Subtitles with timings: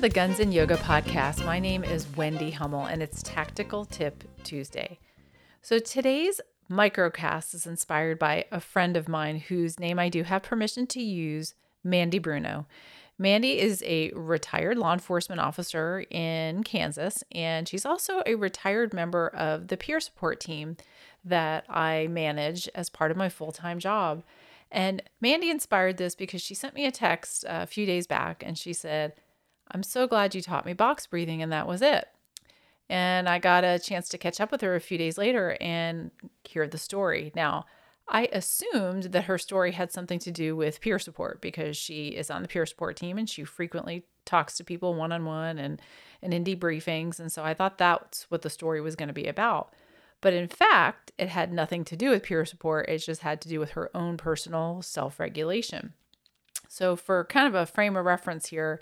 [0.00, 1.44] to the Guns and Yoga podcast.
[1.44, 4.98] My name is Wendy Hummell and it's Tactical Tip Tuesday.
[5.60, 6.40] So today's
[6.70, 11.02] microcast is inspired by a friend of mine whose name I do have permission to
[11.02, 11.52] use,
[11.84, 12.66] Mandy Bruno.
[13.18, 19.28] Mandy is a retired law enforcement officer in Kansas, and she's also a retired member
[19.28, 20.78] of the peer support team
[21.26, 24.22] that I manage as part of my full time job.
[24.72, 28.42] And Mandy inspired this because she sent me a text uh, a few days back
[28.46, 29.12] and she said,
[29.70, 32.08] I'm so glad you taught me box breathing, and that was it.
[32.88, 36.10] And I got a chance to catch up with her a few days later and
[36.44, 37.30] hear the story.
[37.36, 37.66] Now,
[38.08, 42.28] I assumed that her story had something to do with peer support because she is
[42.30, 45.80] on the peer support team and she frequently talks to people one on one and
[46.20, 47.20] in debriefings.
[47.20, 49.72] And so I thought that's what the story was going to be about.
[50.20, 52.88] But in fact, it had nothing to do with peer support.
[52.88, 55.94] It just had to do with her own personal self regulation.
[56.68, 58.80] So, for kind of a frame of reference here,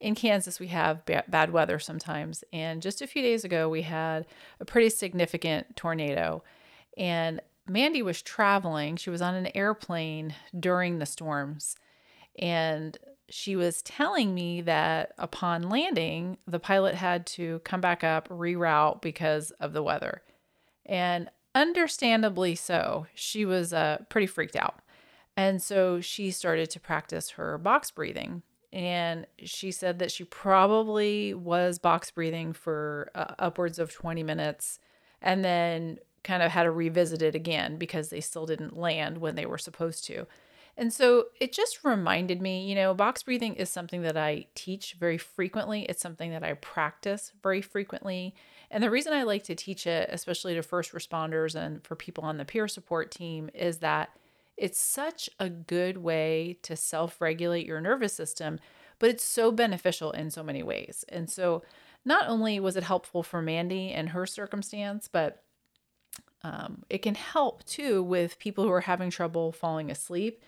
[0.00, 2.44] in Kansas, we have ba- bad weather sometimes.
[2.52, 4.26] And just a few days ago, we had
[4.60, 6.42] a pretty significant tornado.
[6.96, 11.76] And Mandy was traveling, she was on an airplane during the storms.
[12.38, 12.96] And
[13.28, 19.02] she was telling me that upon landing, the pilot had to come back up, reroute
[19.02, 20.22] because of the weather.
[20.84, 24.80] And understandably so, she was uh, pretty freaked out.
[25.36, 28.42] And so she started to practice her box breathing
[28.76, 34.78] and she said that she probably was box breathing for uh, upwards of 20 minutes
[35.22, 39.34] and then kind of had to revisit it again because they still didn't land when
[39.34, 40.26] they were supposed to.
[40.76, 44.94] And so it just reminded me, you know, box breathing is something that I teach
[45.00, 45.84] very frequently.
[45.84, 48.34] It's something that I practice very frequently.
[48.70, 52.24] And the reason I like to teach it, especially to first responders and for people
[52.24, 54.10] on the peer support team, is that
[54.56, 58.58] it's such a good way to self regulate your nervous system,
[58.98, 61.04] but it's so beneficial in so many ways.
[61.08, 61.62] And so,
[62.04, 65.42] not only was it helpful for Mandy and her circumstance, but
[66.42, 70.42] um, it can help too with people who are having trouble falling asleep.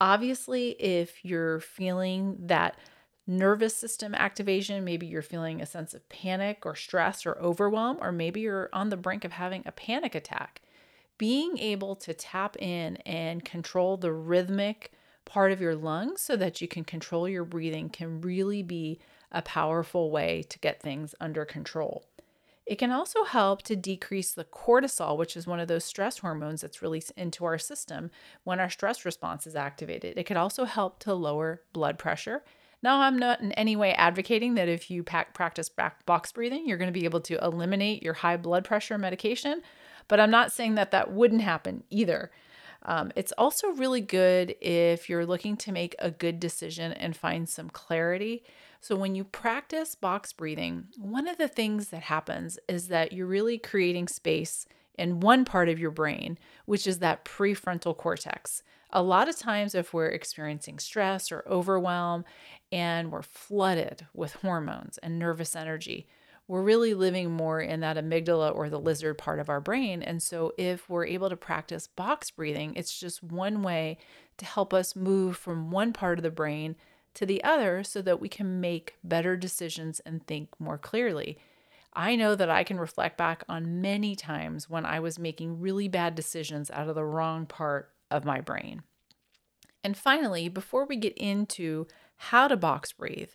[0.00, 2.76] Obviously, if you're feeling that
[3.26, 8.12] nervous system activation, maybe you're feeling a sense of panic or stress or overwhelm, or
[8.12, 10.60] maybe you're on the brink of having a panic attack
[11.18, 14.92] being able to tap in and control the rhythmic
[15.24, 18.98] part of your lungs so that you can control your breathing can really be
[19.30, 22.06] a powerful way to get things under control.
[22.64, 26.60] It can also help to decrease the cortisol, which is one of those stress hormones
[26.60, 28.10] that's released into our system
[28.44, 30.18] when our stress response is activated.
[30.18, 32.42] It can also help to lower blood pressure.
[32.82, 36.92] Now, I'm not in any way advocating that if you practice box breathing, you're going
[36.92, 39.62] to be able to eliminate your high blood pressure medication,
[40.06, 42.30] but I'm not saying that that wouldn't happen either.
[42.84, 47.48] Um, it's also really good if you're looking to make a good decision and find
[47.48, 48.44] some clarity.
[48.80, 53.26] So, when you practice box breathing, one of the things that happens is that you're
[53.26, 54.66] really creating space
[54.98, 58.62] in one part of your brain, which is that prefrontal cortex.
[58.90, 62.24] A lot of times, if we're experiencing stress or overwhelm
[62.72, 66.06] and we're flooded with hormones and nervous energy,
[66.46, 70.02] we're really living more in that amygdala or the lizard part of our brain.
[70.02, 73.98] And so, if we're able to practice box breathing, it's just one way
[74.38, 76.74] to help us move from one part of the brain
[77.14, 81.36] to the other so that we can make better decisions and think more clearly.
[81.98, 85.88] I know that I can reflect back on many times when I was making really
[85.88, 88.84] bad decisions out of the wrong part of my brain.
[89.82, 93.30] And finally, before we get into how to box breathe,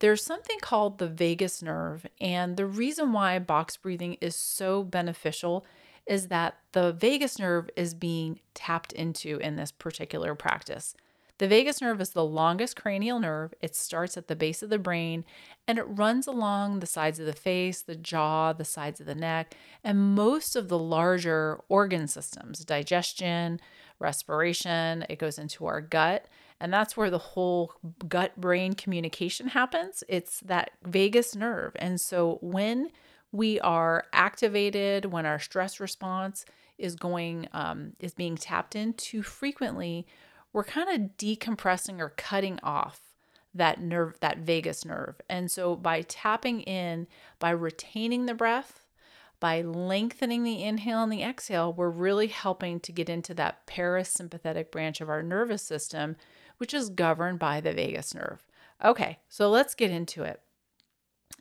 [0.00, 5.64] there's something called the vagus nerve, and the reason why box breathing is so beneficial
[6.04, 10.96] is that the vagus nerve is being tapped into in this particular practice.
[11.38, 13.54] The vagus nerve is the longest cranial nerve.
[13.60, 15.24] It starts at the base of the brain
[15.66, 19.16] and it runs along the sides of the face, the jaw, the sides of the
[19.16, 23.60] neck, and most of the larger organ systems digestion,
[23.98, 25.04] respiration.
[25.08, 26.26] It goes into our gut.
[26.60, 27.74] And that's where the whole
[28.08, 30.04] gut brain communication happens.
[30.08, 31.72] It's that vagus nerve.
[31.76, 32.90] And so when
[33.32, 36.46] we are activated, when our stress response
[36.78, 40.06] is going, um, is being tapped in too frequently,
[40.54, 43.00] we're kind of decompressing or cutting off
[43.52, 45.20] that nerve, that vagus nerve.
[45.28, 47.08] And so by tapping in,
[47.38, 48.86] by retaining the breath,
[49.40, 54.70] by lengthening the inhale and the exhale, we're really helping to get into that parasympathetic
[54.70, 56.16] branch of our nervous system,
[56.58, 58.46] which is governed by the vagus nerve.
[58.82, 60.40] Okay, so let's get into it.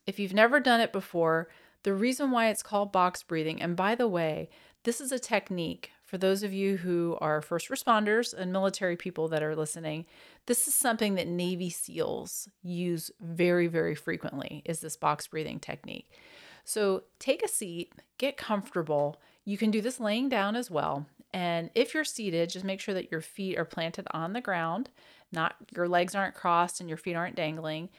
[0.07, 1.49] If you've never done it before,
[1.83, 4.49] the reason why it's called box breathing, and by the way,
[4.83, 9.27] this is a technique for those of you who are first responders and military people
[9.29, 10.05] that are listening,
[10.45, 16.11] this is something that Navy SEALs use very, very frequently is this box breathing technique.
[16.65, 19.19] So take a seat, get comfortable.
[19.43, 21.07] You can do this laying down as well.
[21.33, 24.91] And if you're seated, just make sure that your feet are planted on the ground,
[25.31, 27.89] not your legs aren't crossed and your feet aren't dangling.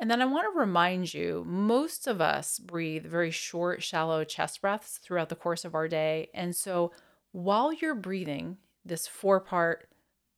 [0.00, 4.62] And then I want to remind you most of us breathe very short, shallow chest
[4.62, 6.30] breaths throughout the course of our day.
[6.32, 6.92] And so
[7.32, 9.88] while you're breathing, this four part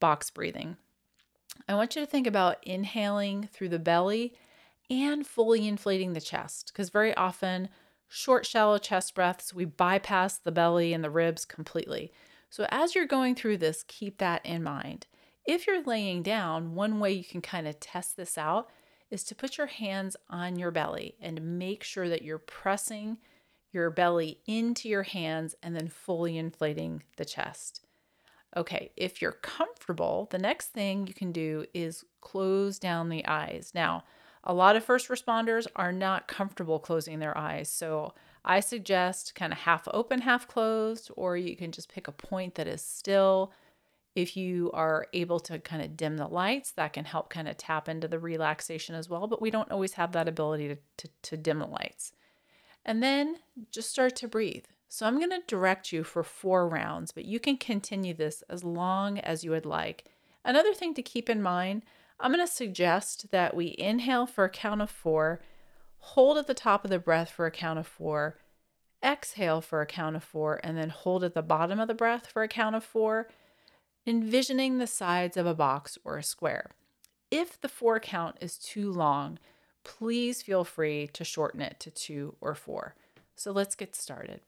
[0.00, 0.76] box breathing,
[1.68, 4.34] I want you to think about inhaling through the belly
[4.88, 7.68] and fully inflating the chest because very often,
[8.08, 12.12] short, shallow chest breaths, we bypass the belly and the ribs completely.
[12.48, 15.06] So, as you're going through this, keep that in mind.
[15.46, 18.68] If you're laying down, one way you can kind of test this out
[19.10, 23.18] is to put your hands on your belly and make sure that you're pressing
[23.72, 27.84] your belly into your hands and then fully inflating the chest.
[28.56, 33.70] Okay, if you're comfortable, the next thing you can do is close down the eyes.
[33.74, 34.04] Now,
[34.42, 37.68] a lot of first responders are not comfortable closing their eyes.
[37.68, 38.14] So
[38.44, 42.54] I suggest kind of half open, half closed, or you can just pick a point
[42.54, 43.52] that is still
[44.16, 47.56] if you are able to kind of dim the lights, that can help kind of
[47.56, 49.28] tap into the relaxation as well.
[49.28, 52.12] But we don't always have that ability to, to, to dim the lights.
[52.84, 53.36] And then
[53.70, 54.64] just start to breathe.
[54.88, 58.64] So I'm going to direct you for four rounds, but you can continue this as
[58.64, 60.04] long as you would like.
[60.44, 61.84] Another thing to keep in mind
[62.18, 65.40] I'm going to suggest that we inhale for a count of four,
[65.98, 68.36] hold at the top of the breath for a count of four,
[69.02, 72.26] exhale for a count of four, and then hold at the bottom of the breath
[72.26, 73.28] for a count of four
[74.06, 76.70] envisioning the sides of a box or a square.
[77.30, 79.38] If the four count is too long,
[79.84, 82.94] please feel free to shorten it to two or four.
[83.34, 84.40] So let's get started.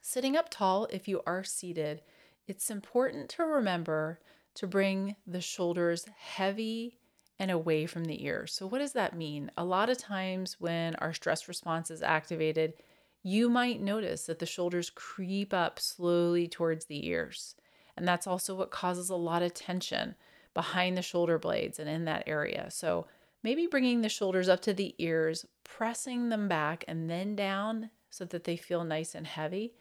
[0.00, 2.02] Sitting up tall, if you are seated,
[2.46, 4.20] it's important to remember
[4.54, 6.98] to bring the shoulders heavy
[7.38, 8.52] and away from the ears.
[8.52, 9.50] So, what does that mean?
[9.56, 12.74] A lot of times when our stress response is activated,
[13.22, 17.56] you might notice that the shoulders creep up slowly towards the ears.
[17.96, 20.14] And that's also what causes a lot of tension
[20.52, 22.70] behind the shoulder blades and in that area.
[22.70, 23.06] So
[23.44, 28.24] maybe bringing the shoulders up to the ears, pressing them back and then down so
[28.24, 29.74] that they feel nice and heavy.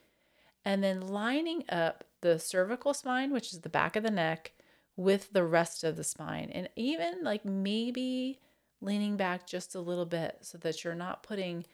[0.66, 4.52] And then lining up the cervical spine, which is the back of the neck,
[4.96, 6.50] with the rest of the spine.
[6.54, 8.40] And even like maybe
[8.82, 11.66] leaning back just a little bit so that you're not putting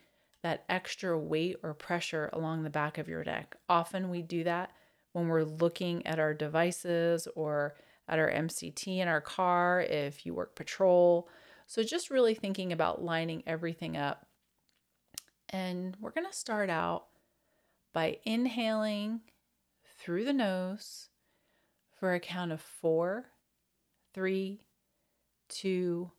[0.44, 3.56] that extra weight or pressure along the back of your neck.
[3.68, 4.72] Often we do that
[5.14, 7.76] when we're looking at our devices or
[8.08, 11.28] at our MCT in our car, if you work patrol.
[11.70, 14.26] So, just really thinking about lining everything up.
[15.50, 17.06] And we're going to start out
[17.94, 19.22] by inhaling
[20.00, 21.10] through the nose
[22.00, 23.28] for a count of four,
[24.16, 24.62] three,
[25.48, 26.10] two,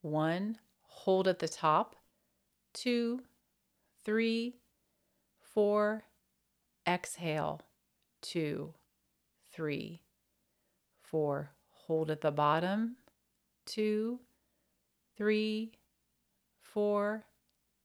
[0.00, 0.56] one.
[0.80, 1.94] Hold at the top.
[2.72, 3.20] Two,
[4.06, 4.56] three,
[5.52, 6.04] four.
[6.86, 7.60] Exhale
[8.22, 8.72] two,
[9.52, 10.00] three,
[11.02, 11.50] four.
[11.86, 12.96] Hold at the bottom,
[13.66, 14.20] two,
[15.18, 15.72] three,
[16.62, 17.24] four.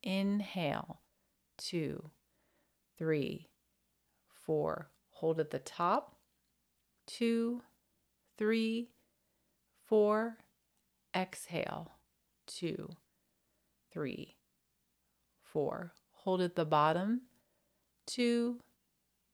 [0.04, 1.00] Inhale,
[1.58, 2.10] two,
[2.98, 3.50] three,
[4.46, 4.90] four.
[5.12, 6.18] Hold at the top,
[7.08, 7.62] two,
[8.38, 8.90] three,
[9.86, 10.38] four.
[11.16, 11.92] Exhale,
[12.48, 12.90] two,
[13.92, 14.36] three,
[15.42, 15.94] four.
[16.12, 17.22] Hold at the bottom,
[18.06, 18.60] two,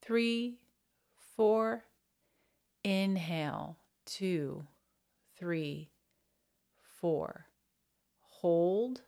[0.01, 0.59] three,
[1.35, 1.85] four.
[2.83, 4.67] Inhale, two,
[5.35, 5.89] three,
[6.99, 7.48] four.
[8.41, 9.01] Hold,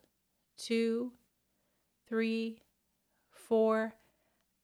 [0.58, 1.14] two,
[2.06, 2.64] three,
[3.32, 3.94] four.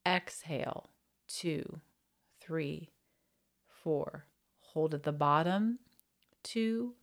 [0.05, 0.89] Exhale,
[1.29, 1.79] two,
[2.41, 2.89] three,
[3.67, 4.25] four.
[4.59, 5.79] Hold at the bottom,
[6.43, 6.95] two,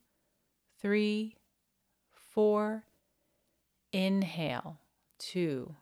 [0.78, 1.36] three,
[2.12, 2.84] four.
[3.92, 4.80] Inhale,
[5.18, 5.74] two,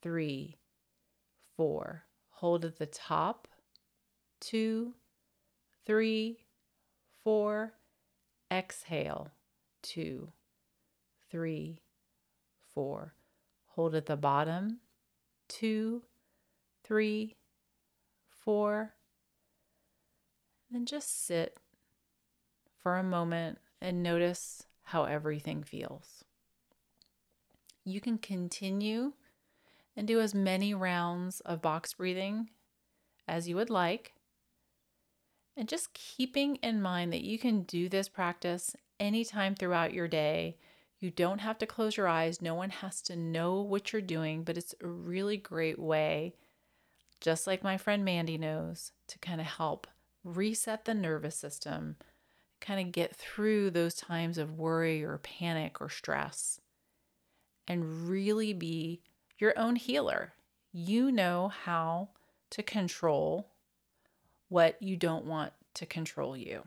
[0.00, 0.56] three,
[1.54, 2.04] four.
[2.30, 3.48] Hold at the top,
[4.40, 4.94] two,
[5.84, 6.38] three,
[7.22, 7.74] four.
[8.50, 9.28] Exhale,
[9.82, 10.32] two,
[11.34, 11.80] three,
[12.72, 13.12] four.
[13.70, 14.78] Hold at the bottom,
[15.48, 16.02] two,
[16.84, 17.34] three,
[18.30, 18.94] four.
[20.70, 21.58] Then just sit
[22.80, 26.22] for a moment and notice how everything feels.
[27.84, 29.14] You can continue
[29.96, 32.50] and do as many rounds of box breathing
[33.26, 34.12] as you would like.
[35.56, 40.58] And just keeping in mind that you can do this practice anytime throughout your day.
[41.04, 42.40] You don't have to close your eyes.
[42.40, 46.32] No one has to know what you're doing, but it's a really great way
[47.20, 49.86] just like my friend Mandy knows, to kind of help
[50.24, 51.96] reset the nervous system,
[52.62, 56.58] kind of get through those times of worry or panic or stress,
[57.68, 59.02] and really be
[59.38, 60.32] your own healer.
[60.72, 62.08] You know how
[62.48, 63.50] to control
[64.48, 66.64] what you don't want to control you.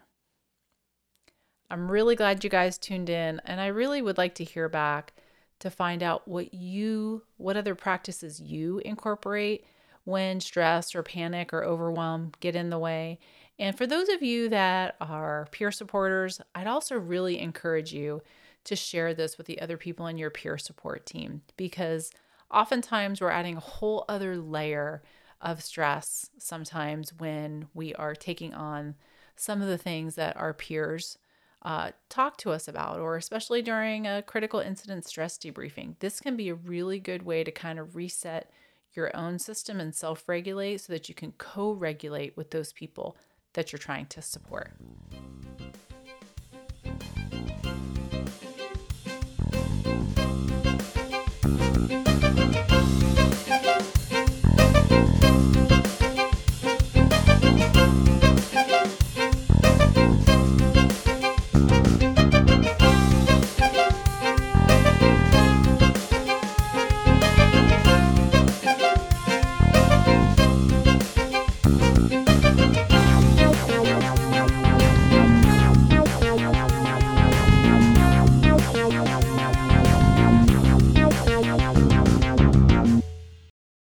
[1.70, 5.14] I'm really glad you guys tuned in, and I really would like to hear back
[5.60, 9.66] to find out what you, what other practices you incorporate
[10.06, 13.20] when stress or panic or overwhelm get in the way.
[13.60, 18.22] And for those of you that are peer supporters, I'd also really encourage you
[18.64, 22.12] to share this with the other people in your peer support team because
[22.52, 25.02] oftentimes we're adding a whole other layer
[25.42, 28.96] of stress sometimes when we are taking on
[29.36, 31.18] some of the things that our peers
[31.64, 35.96] uh, talk to us about, or especially during a critical incident stress debriefing.
[36.00, 38.52] This can be a really good way to kind of reset
[38.94, 43.18] your own system and self regulate so that you can co regulate with those people
[43.54, 44.72] that you're trying to support.